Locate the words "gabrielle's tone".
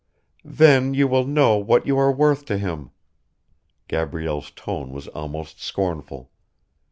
3.87-4.91